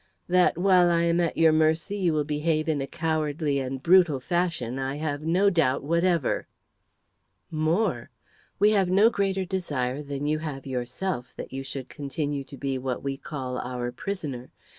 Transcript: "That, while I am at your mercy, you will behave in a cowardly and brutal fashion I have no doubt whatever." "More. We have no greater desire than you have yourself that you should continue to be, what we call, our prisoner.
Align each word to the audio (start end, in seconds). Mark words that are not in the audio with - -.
"That, 0.27 0.57
while 0.57 0.89
I 0.89 1.03
am 1.03 1.19
at 1.19 1.37
your 1.37 1.51
mercy, 1.51 1.95
you 1.95 2.11
will 2.13 2.23
behave 2.23 2.67
in 2.67 2.81
a 2.81 2.87
cowardly 2.87 3.59
and 3.59 3.83
brutal 3.83 4.19
fashion 4.19 4.79
I 4.79 4.95
have 4.95 5.21
no 5.21 5.51
doubt 5.51 5.83
whatever." 5.83 6.47
"More. 7.51 8.09
We 8.57 8.71
have 8.71 8.89
no 8.89 9.11
greater 9.11 9.45
desire 9.45 10.01
than 10.01 10.25
you 10.25 10.39
have 10.39 10.65
yourself 10.65 11.35
that 11.35 11.53
you 11.53 11.61
should 11.63 11.87
continue 11.87 12.43
to 12.45 12.57
be, 12.57 12.79
what 12.79 13.03
we 13.03 13.15
call, 13.15 13.59
our 13.59 13.91
prisoner. 13.91 14.49